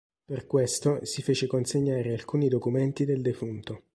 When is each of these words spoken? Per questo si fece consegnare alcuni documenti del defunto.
Per 0.25 0.47
questo 0.47 1.05
si 1.05 1.21
fece 1.21 1.45
consegnare 1.45 2.11
alcuni 2.11 2.47
documenti 2.49 3.05
del 3.05 3.21
defunto. 3.21 3.83